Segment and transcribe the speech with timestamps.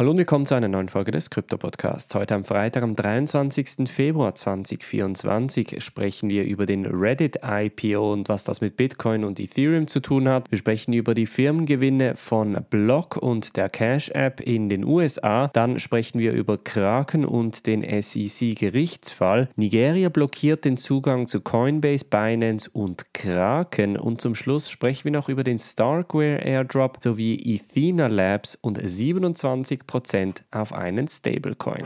[0.00, 2.14] Hallo und willkommen zu einer neuen Folge des Krypto-Podcasts.
[2.14, 3.86] Heute am Freitag, am 23.
[3.86, 10.00] Februar 2024, sprechen wir über den Reddit-IPO und was das mit Bitcoin und Ethereum zu
[10.00, 10.50] tun hat.
[10.50, 15.48] Wir sprechen über die Firmengewinne von Block und der Cash-App in den USA.
[15.48, 19.50] Dann sprechen wir über Kraken und den SEC-Gerichtsfall.
[19.56, 23.98] Nigeria blockiert den Zugang zu Coinbase, Binance und Kraken.
[23.98, 29.89] Und zum Schluss sprechen wir noch über den Starkware Airdrop sowie Ethena Labs und 27
[29.90, 31.84] Prozent auf einen Stablecoin.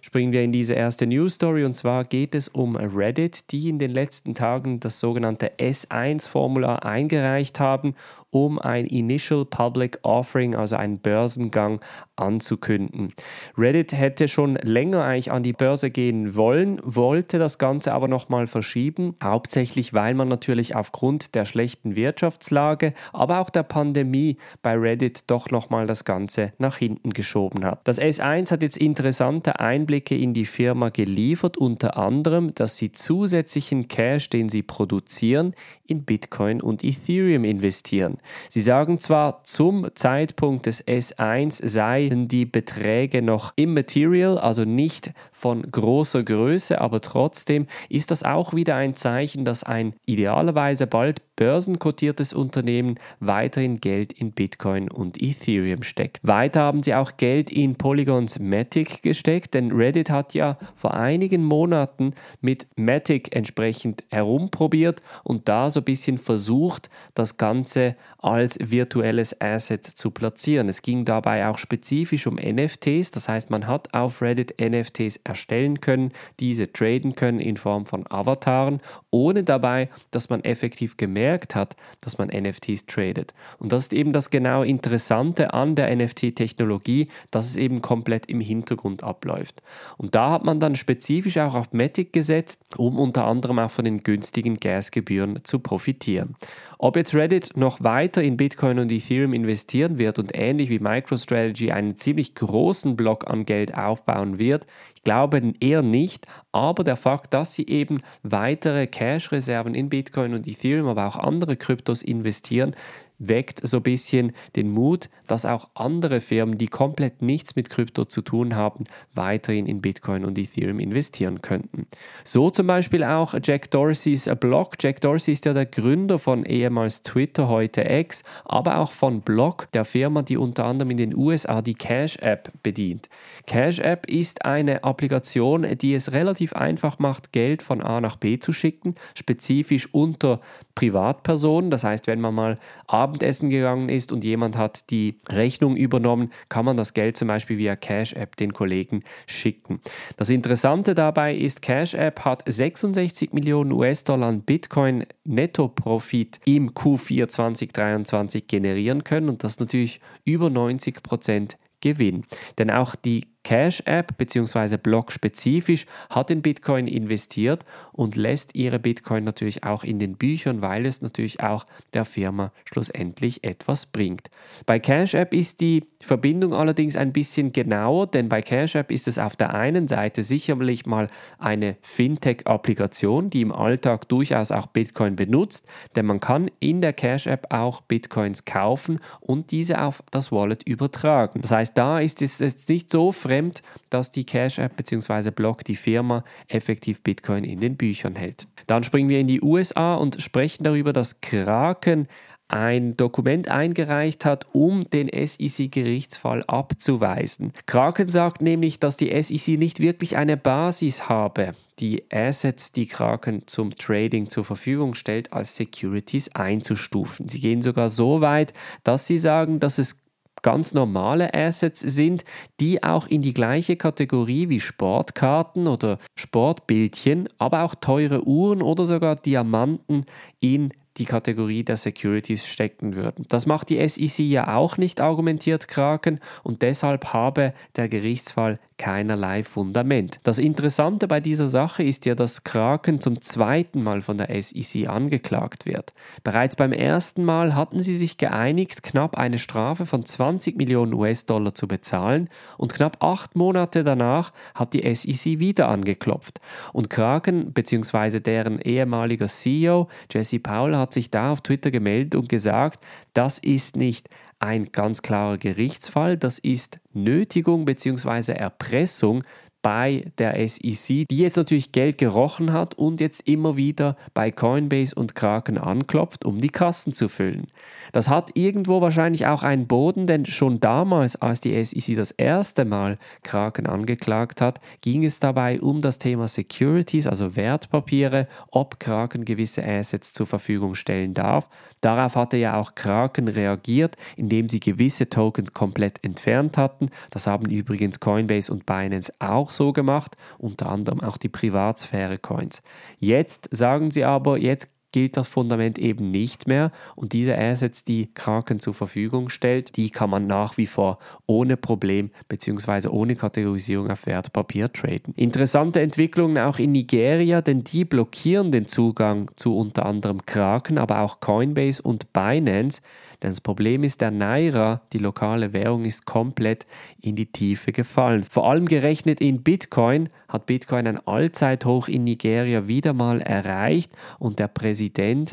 [0.00, 3.80] Springen wir in diese erste News Story und zwar geht es um Reddit, die in
[3.80, 7.96] den letzten Tagen das sogenannte S1-Formular eingereicht haben,
[8.30, 11.80] um ein Initial Public Offering, also einen Börsengang,
[12.16, 13.12] anzukünden.
[13.56, 18.46] Reddit hätte schon länger eigentlich an die Börse gehen wollen, wollte das Ganze aber nochmal
[18.46, 25.30] verschieben, hauptsächlich weil man natürlich aufgrund der schlechten Wirtschaftslage, aber auch der Pandemie bei Reddit
[25.30, 27.86] doch nochmal das Ganze nach hinten geschoben hat.
[27.86, 33.88] Das S1 hat jetzt interessante Einblicke in die Firma geliefert, unter anderem, dass sie zusätzlichen
[33.88, 35.54] Cash, den sie produzieren,
[35.86, 38.17] in Bitcoin und Ethereum investieren.
[38.48, 45.62] Sie sagen zwar, zum Zeitpunkt des S1 seien die Beträge noch immaterial, also nicht von
[45.62, 52.32] großer Größe, aber trotzdem ist das auch wieder ein Zeichen, dass ein idealerweise bald börsenkotiertes
[52.32, 56.26] Unternehmen weiterhin Geld in Bitcoin und Ethereum steckt.
[56.26, 61.44] Weiter haben sie auch Geld in Polygons Matic gesteckt, denn Reddit hat ja vor einigen
[61.44, 69.40] Monaten mit Matic entsprechend herumprobiert und da so ein bisschen versucht, das Ganze als virtuelles
[69.40, 70.68] Asset zu platzieren.
[70.68, 75.80] Es ging dabei auch spezifisch um NFTs, das heißt man hat auf Reddit NFTs erstellen
[75.80, 78.80] können, diese traden können in Form von Avataren,
[79.10, 83.34] ohne dabei, dass man effektiv gemerkt hat, dass man NFTs tradet.
[83.58, 88.40] Und das ist eben das genau Interessante an der NFT-Technologie, dass es eben komplett im
[88.40, 89.62] Hintergrund abläuft.
[89.96, 93.84] Und da hat man dann spezifisch auch auf Matic gesetzt, um unter anderem auch von
[93.84, 96.34] den günstigen Gasgebühren zu profitieren.
[96.78, 101.70] Ob jetzt Reddit noch weiter in Bitcoin und Ethereum investieren wird und ähnlich wie MicroStrategy
[101.70, 107.34] einen ziemlich großen Block an Geld aufbauen wird, ich glaube eher nicht, aber der Fakt,
[107.34, 112.74] dass sie eben weitere Cash-Reserven in Bitcoin und Ethereum, aber auch andere Kryptos investieren,
[113.18, 118.04] weckt so ein bisschen den Mut, dass auch andere Firmen, die komplett nichts mit Krypto
[118.04, 118.84] zu tun haben,
[119.14, 121.86] weiterhin in Bitcoin und Ethereum investieren könnten.
[122.24, 124.74] So zum Beispiel auch Jack Dorseys Blog.
[124.80, 129.68] Jack Dorsey ist ja der Gründer von ehemals Twitter, heute X, aber auch von Block,
[129.72, 133.08] der Firma, die unter anderem in den USA die Cash App bedient.
[133.46, 138.38] Cash App ist eine Applikation, die es relativ einfach macht, Geld von A nach B
[138.38, 140.40] zu schicken, spezifisch unter
[140.78, 141.72] Privatpersonen.
[141.72, 146.64] Das heißt, wenn man mal Abendessen gegangen ist und jemand hat die Rechnung übernommen, kann
[146.64, 149.80] man das Geld zum Beispiel via Cash App den Kollegen schicken.
[150.18, 157.26] Das Interessante dabei ist, Cash App hat 66 Millionen US-Dollar an Bitcoin Nettoprofit im Q4
[157.26, 162.22] 2023 generieren können und das natürlich über 90 Prozent Gewinn.
[162.58, 164.76] Denn auch die Cash App bzw.
[164.76, 170.60] Block spezifisch hat in Bitcoin investiert und lässt ihre Bitcoin natürlich auch in den Büchern,
[170.60, 171.64] weil es natürlich auch
[171.94, 174.28] der Firma schlussendlich etwas bringt.
[174.66, 179.08] Bei Cash App ist die Verbindung allerdings ein bisschen genauer, denn bei Cash App ist
[179.08, 181.08] es auf der einen Seite sicherlich mal
[181.38, 185.66] eine Fintech-Applikation, die im Alltag durchaus auch Bitcoin benutzt,
[185.96, 190.64] denn man kann in der Cash App auch Bitcoins kaufen und diese auf das Wallet
[190.64, 191.40] übertragen.
[191.40, 195.30] Das heißt, da ist es jetzt nicht so fremd, fremd, dass die Cash App bzw.
[195.30, 198.46] Block die Firma effektiv Bitcoin in den Büchern hält.
[198.66, 202.08] Dann springen wir in die USA und sprechen darüber, dass Kraken
[202.50, 207.52] ein Dokument eingereicht hat, um den SEC-Gerichtsfall abzuweisen.
[207.66, 213.46] Kraken sagt nämlich, dass die SEC nicht wirklich eine Basis habe, die Assets, die Kraken
[213.46, 217.28] zum Trading zur Verfügung stellt, als Securities einzustufen.
[217.28, 219.96] Sie gehen sogar so weit, dass sie sagen, dass es
[220.42, 222.24] ganz normale Assets sind,
[222.60, 228.86] die auch in die gleiche Kategorie wie Sportkarten oder Sportbildchen, aber auch teure Uhren oder
[228.86, 230.06] sogar Diamanten
[230.40, 233.24] in die Kategorie der Securities stecken würden.
[233.28, 239.42] Das macht die SEC ja auch nicht, argumentiert Kraken, und deshalb habe der Gerichtsfall keinerlei
[239.42, 240.20] Fundament.
[240.22, 244.88] Das Interessante bei dieser Sache ist ja, dass Kraken zum zweiten Mal von der SEC
[244.88, 245.92] angeklagt wird.
[246.24, 251.54] Bereits beim ersten Mal hatten sie sich geeinigt, knapp eine Strafe von 20 Millionen US-Dollar
[251.54, 256.40] zu bezahlen und knapp acht Monate danach hat die SEC wieder angeklopft.
[256.72, 258.20] Und Kraken bzw.
[258.20, 263.76] deren ehemaliger CEO Jesse Powell hat sich da auf Twitter gemeldet und gesagt, das ist
[263.76, 264.08] nicht
[264.40, 266.16] ein ganz klarer Gerichtsfall.
[266.16, 268.32] Das ist Nötigung bzw.
[268.32, 269.24] Erpressung
[269.62, 274.94] bei der SEC, die jetzt natürlich Geld gerochen hat und jetzt immer wieder bei Coinbase
[274.94, 277.48] und Kraken anklopft, um die Kassen zu füllen.
[277.92, 282.64] Das hat irgendwo wahrscheinlich auch einen Boden, denn schon damals, als die SEC das erste
[282.64, 289.24] Mal Kraken angeklagt hat, ging es dabei um das Thema Securities, also Wertpapiere, ob Kraken
[289.24, 291.48] gewisse Assets zur Verfügung stellen darf.
[291.80, 296.90] Darauf hatte ja auch Kraken reagiert, indem sie gewisse Tokens komplett entfernt hatten.
[297.10, 302.62] Das haben übrigens Coinbase und Binance auch auch so gemacht, unter anderem auch die Privatsphäre-Coins.
[302.98, 308.12] Jetzt sagen sie aber, jetzt gilt das Fundament eben nicht mehr und diese Assets, die
[308.14, 312.88] Kraken zur Verfügung stellt, die kann man nach wie vor ohne Problem bzw.
[312.88, 315.14] ohne Kategorisierung auf Wertpapier traden.
[315.14, 321.00] Interessante Entwicklungen auch in Nigeria, denn die blockieren den Zugang zu unter anderem Kraken, aber
[321.00, 322.80] auch Coinbase und Binance.
[323.22, 326.66] Denn das Problem ist, der Naira, die lokale Währung, ist komplett
[327.00, 328.22] in die Tiefe gefallen.
[328.22, 333.90] Vor allem gerechnet in Bitcoin hat Bitcoin ein Allzeithoch in Nigeria wieder mal erreicht
[334.20, 334.77] und der Präsident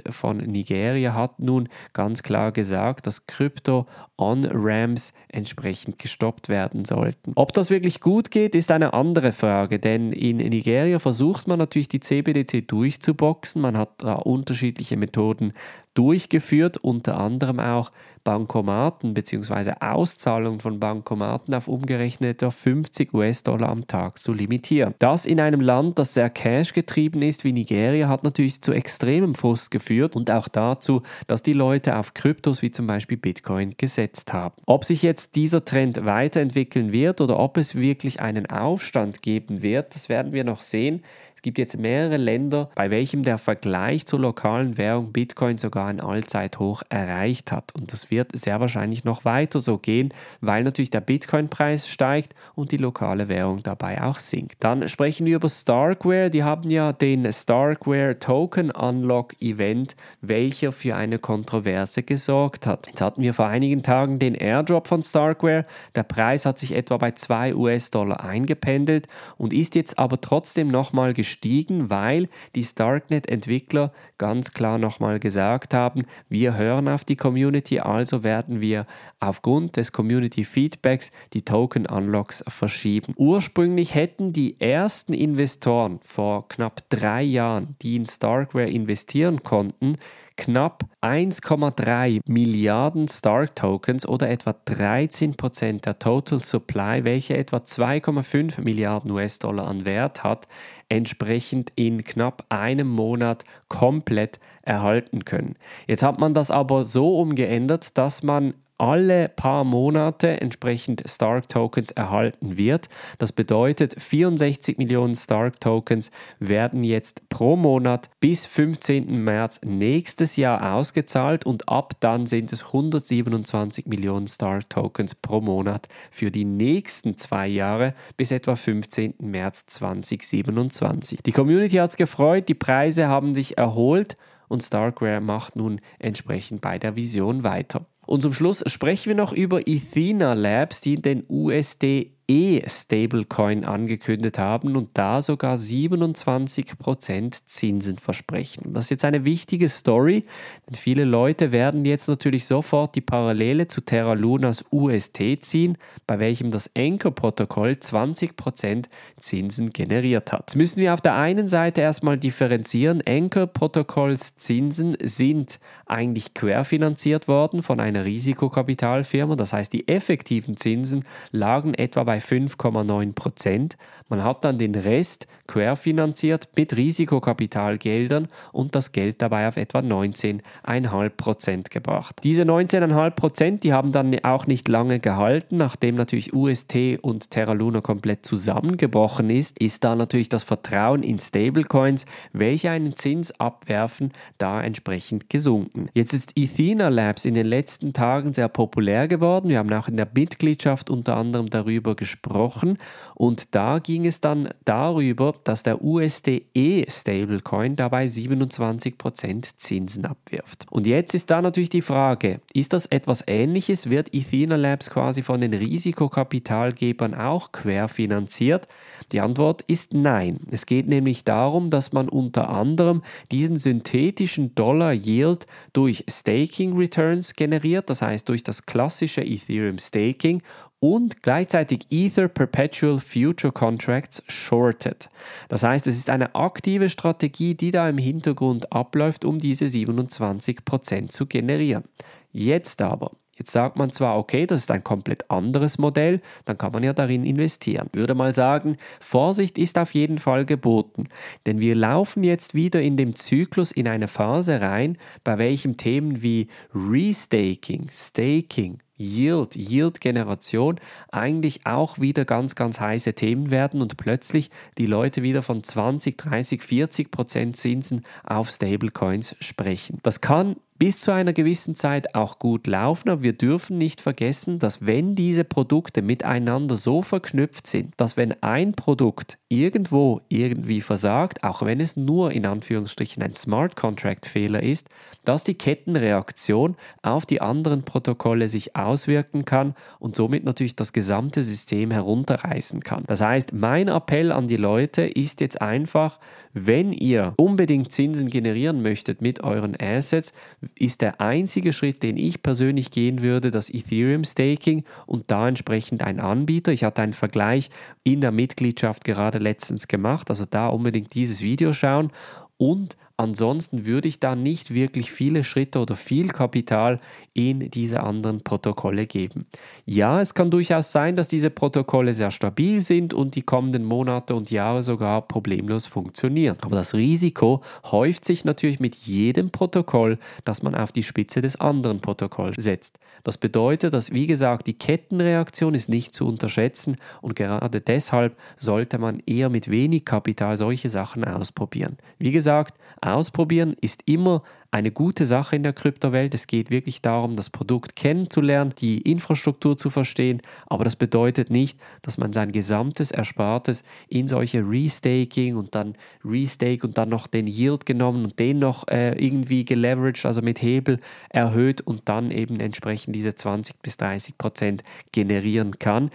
[0.09, 3.85] von Nigeria hat nun ganz klar gesagt, dass Krypto
[4.17, 7.33] On-Ramps entsprechend gestoppt werden sollten.
[7.35, 11.89] Ob das wirklich gut geht, ist eine andere Frage, denn in Nigeria versucht man natürlich
[11.89, 13.61] die CBDC durchzuboxen.
[13.61, 15.53] Man hat da unterschiedliche Methoden
[15.95, 17.91] durchgeführt, unter anderem auch
[18.23, 19.73] Bankomaten bzw.
[19.79, 24.95] Auszahlungen von Bankomaten auf umgerechnet etwa 50 US-Dollar am Tag zu limitieren.
[24.99, 29.35] Das in einem Land, das sehr cash getrieben ist wie Nigeria, hat natürlich zu extremem
[29.35, 34.33] Frust geführt und auch dazu, dass die Leute auf Kryptos wie zum Beispiel Bitcoin gesetzt
[34.33, 34.55] haben.
[34.65, 39.93] Ob sich jetzt dieser Trend weiterentwickeln wird oder ob es wirklich einen Aufstand geben wird,
[39.95, 41.03] das werden wir noch sehen
[41.45, 46.81] gibt jetzt mehrere Länder, bei welchem der Vergleich zur lokalen Währung Bitcoin sogar ein Allzeithoch
[46.89, 47.75] erreicht hat.
[47.75, 50.11] Und das wird sehr wahrscheinlich noch weiter so gehen,
[50.41, 54.63] weil natürlich der Bitcoin-Preis steigt und die lokale Währung dabei auch sinkt.
[54.63, 56.31] Dann sprechen wir über Starkware.
[56.31, 62.87] Die haben ja den Starkware Token Unlock Event, welcher für eine Kontroverse gesorgt hat.
[62.87, 65.67] Jetzt hatten wir vor einigen Tagen den Airdrop von Starkware.
[65.93, 71.13] Der Preis hat sich etwa bei 2 US-Dollar eingependelt und ist jetzt aber trotzdem nochmal
[71.13, 77.79] gestiegen gestiegen, weil die Starknet-Entwickler ganz klar nochmal gesagt haben, wir hören auf die Community,
[77.79, 78.85] also werden wir
[79.19, 83.13] aufgrund des Community-Feedbacks die Token-Unlocks verschieben.
[83.17, 89.97] Ursprünglich hätten die ersten Investoren vor knapp drei Jahren, die in Starkware investieren konnten,
[90.37, 99.11] knapp 1,3 Milliarden Stark Tokens oder etwa 13% der Total Supply, welche etwa 2,5 Milliarden
[99.11, 100.47] US-Dollar an Wert hat,
[100.89, 105.55] entsprechend in knapp einem Monat komplett erhalten können.
[105.87, 111.91] Jetzt hat man das aber so umgeändert, dass man alle paar Monate entsprechend Stark Tokens
[111.91, 112.89] erhalten wird.
[113.17, 119.23] Das bedeutet, 64 Millionen Stark Tokens werden jetzt pro Monat bis 15.
[119.23, 125.87] März nächstes Jahr ausgezahlt und ab dann sind es 127 Millionen Stark Tokens pro Monat
[126.11, 129.15] für die nächsten zwei Jahre bis etwa 15.
[129.19, 131.19] März 2027.
[131.23, 134.17] Die Community hat es gefreut, die Preise haben sich erholt
[134.47, 137.85] und Starkware macht nun entsprechend bei der Vision weiter.
[138.05, 144.75] Und zum Schluss sprechen wir noch über Ethena Labs, die den USD E-Stablecoin angekündigt haben
[144.75, 148.73] und da sogar 27% Zinsen versprechen.
[148.73, 150.25] Das ist jetzt eine wichtige Story,
[150.67, 155.77] denn viele Leute werden jetzt natürlich sofort die Parallele zu Terra Lunas UST ziehen,
[156.07, 158.85] bei welchem das Anchor-Protokoll 20%
[159.19, 160.45] Zinsen generiert hat.
[160.47, 163.03] Jetzt müssen wir auf der einen Seite erstmal differenzieren.
[163.05, 171.73] Anchor-Protokolls Zinsen sind eigentlich querfinanziert worden von einer Risikokapitalfirma, das heißt die effektiven Zinsen lagen
[171.75, 173.77] etwa bei bei 5,9 Prozent.
[174.07, 181.09] Man hat dann den Rest querfinanziert mit Risikokapitalgeldern und das Geld dabei auf etwa 19,5
[181.09, 182.21] Prozent gebracht.
[182.23, 187.53] Diese 19,5 Prozent, die haben dann auch nicht lange gehalten, nachdem natürlich UST und Terra
[187.53, 194.13] Luna komplett zusammengebrochen ist, ist da natürlich das Vertrauen in Stablecoins, welche einen Zins abwerfen,
[194.37, 195.89] da entsprechend gesunken.
[195.93, 199.49] Jetzt ist Ethena Labs in den letzten Tagen sehr populär geworden.
[199.49, 202.77] Wir haben auch in der Mitgliedschaft unter anderem darüber gesprochen, gesprochen
[203.15, 210.67] und da ging es dann darüber, dass der USDE Stablecoin dabei 27% Zinsen abwirft.
[210.69, 213.89] Und jetzt ist da natürlich die Frage, ist das etwas ähnliches?
[213.89, 218.67] Wird Ethena Labs quasi von den Risikokapitalgebern auch querfinanziert?
[219.11, 220.39] Die Antwort ist nein.
[220.51, 227.33] Es geht nämlich darum, dass man unter anderem diesen synthetischen Dollar Yield durch Staking Returns
[227.33, 230.41] generiert, das heißt durch das klassische Ethereum Staking
[230.85, 235.09] und gleichzeitig Ether Perpetual Future Contracts shorted.
[235.49, 241.07] Das heißt, es ist eine aktive Strategie, die da im Hintergrund abläuft, um diese 27%
[241.07, 241.85] zu generieren.
[242.31, 246.71] Jetzt aber, Jetzt sagt man zwar, okay, das ist ein komplett anderes Modell, dann kann
[246.71, 247.89] man ja darin investieren.
[247.91, 251.09] Ich würde mal sagen, Vorsicht ist auf jeden Fall geboten,
[251.45, 256.21] denn wir laufen jetzt wieder in dem Zyklus in eine Phase rein, bei welchem Themen
[256.21, 260.79] wie Restaking, Staking, Yield, Yield-Generation
[261.11, 266.17] eigentlich auch wieder ganz, ganz heiße Themen werden und plötzlich die Leute wieder von 20,
[266.17, 269.99] 30, 40 Prozent Zinsen auf Stablecoins sprechen.
[270.03, 274.59] Das kann bis zu einer gewissen Zeit auch gut laufen, aber wir dürfen nicht vergessen,
[274.59, 281.43] dass wenn diese Produkte miteinander so verknüpft sind, dass wenn ein Produkt irgendwo irgendwie versagt,
[281.43, 284.89] auch wenn es nur in Anführungsstrichen ein Smart Contract Fehler ist,
[285.23, 291.43] dass die Kettenreaktion auf die anderen Protokolle sich auswirken kann und somit natürlich das gesamte
[291.43, 293.05] System herunterreißen kann.
[293.07, 296.19] Das heißt, mein Appell an die Leute ist jetzt einfach,
[296.53, 300.33] wenn ihr unbedingt Zinsen generieren möchtet mit euren Assets,
[300.75, 306.03] ist der einzige Schritt, den ich persönlich gehen würde, das Ethereum Staking und da entsprechend
[306.03, 306.71] ein Anbieter.
[306.71, 307.69] Ich hatte einen Vergleich
[308.03, 312.11] in der Mitgliedschaft gerade letztens gemacht, also da unbedingt dieses Video schauen
[312.57, 316.99] und Ansonsten würde ich da nicht wirklich viele Schritte oder viel Kapital
[317.33, 319.45] in diese anderen Protokolle geben.
[319.85, 324.35] Ja, es kann durchaus sein, dass diese Protokolle sehr stabil sind und die kommenden Monate
[324.35, 326.57] und Jahre sogar problemlos funktionieren.
[326.59, 331.55] Aber das Risiko häuft sich natürlich mit jedem Protokoll, das man auf die Spitze des
[331.55, 332.99] anderen Protokolls setzt.
[333.23, 338.97] Das bedeutet, dass, wie gesagt, die Kettenreaktion ist nicht zu unterschätzen und gerade deshalb sollte
[338.97, 341.97] man eher mit wenig Kapital solche Sachen ausprobieren.
[342.19, 346.33] Wie gesagt, Ausprobieren ist immer eine gute Sache in der Kryptowelt.
[346.33, 351.79] Es geht wirklich darum, das Produkt kennenzulernen, die Infrastruktur zu verstehen, aber das bedeutet nicht,
[352.01, 355.95] dass man sein gesamtes Erspartes in solche Restaking und dann
[356.25, 360.63] Restake und dann noch den Yield genommen und den noch äh, irgendwie geleveraged, also mit
[360.63, 366.09] Hebel erhöht und dann eben entsprechend diese 20 bis 30 Prozent generieren kann.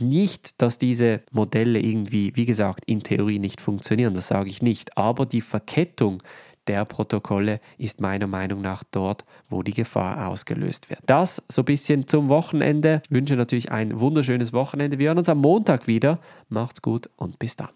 [0.00, 4.96] Nicht, dass diese Modelle irgendwie, wie gesagt, in Theorie nicht funktionieren, das sage ich nicht,
[4.96, 6.22] aber die Verkettung
[6.66, 11.00] der Protokolle ist meiner Meinung nach dort, wo die Gefahr ausgelöst wird.
[11.06, 13.02] Das so ein bisschen zum Wochenende.
[13.06, 14.98] Ich wünsche natürlich ein wunderschönes Wochenende.
[14.98, 16.20] Wir hören uns am Montag wieder.
[16.48, 17.70] Macht's gut und bis dann.